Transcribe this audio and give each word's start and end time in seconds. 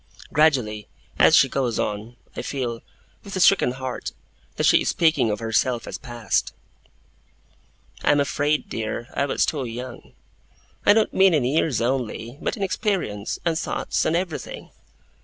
Gradually, 0.33 0.87
as 1.19 1.35
she 1.35 1.47
goes 1.47 1.77
on, 1.77 2.15
I 2.35 2.41
feel, 2.41 2.81
with 3.23 3.35
a 3.35 3.39
stricken 3.39 3.73
heart, 3.73 4.13
that 4.55 4.63
she 4.65 4.81
is 4.81 4.89
speaking 4.89 5.29
of 5.29 5.37
herself 5.39 5.85
as 5.85 5.99
past. 5.99 6.53
'I 8.03 8.13
am 8.13 8.19
afraid, 8.19 8.67
dear, 8.67 9.09
I 9.13 9.27
was 9.27 9.45
too 9.45 9.63
young. 9.65 10.13
I 10.87 10.93
don't 10.93 11.13
mean 11.13 11.35
in 11.35 11.45
years 11.45 11.81
only, 11.81 12.39
but 12.41 12.57
in 12.57 12.63
experience, 12.63 13.37
and 13.45 13.59
thoughts, 13.59 14.03
and 14.03 14.15
everything. 14.15 14.71